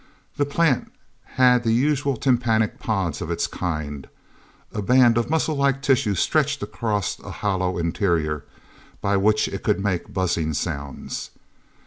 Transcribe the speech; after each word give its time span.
The 0.37 0.47
plant 0.47 0.91
had 1.37 1.61
the 1.61 1.73
usual 1.73 2.17
tympanic 2.17 2.79
pods 2.79 3.21
of 3.21 3.29
its 3.29 3.45
kind 3.45 4.09
a 4.73 4.81
band 4.81 5.15
of 5.15 5.29
muscle 5.29 5.55
like 5.55 5.83
tissue 5.83 6.15
stretched 6.15 6.63
across 6.63 7.19
a 7.19 7.29
hollow 7.29 7.77
interior 7.77 8.43
by 8.99 9.15
which 9.17 9.47
it 9.47 9.61
could 9.61 9.79
make 9.79 10.11
buzzing 10.11 10.53
sounds. 10.55 11.29